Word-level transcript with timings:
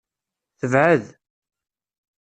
Tebɛed. 0.59 1.05